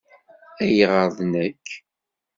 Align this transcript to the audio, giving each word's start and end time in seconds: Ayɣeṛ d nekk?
Ayɣeṛ 0.61 1.07
d 1.17 1.19
nekk? 1.31 1.67